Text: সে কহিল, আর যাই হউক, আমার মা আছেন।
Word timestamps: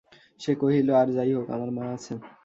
সে 0.39 0.51
কহিল, 0.61 0.87
আর 0.91 1.07
যাই 1.15 1.31
হউক, 1.35 1.47
আমার 1.55 1.69
মা 1.71 1.83
আছেন। 1.95 2.17